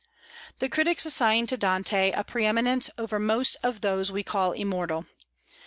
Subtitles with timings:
[0.57, 5.05] The critics assign to Dante a pre eminence over most of those we call immortal.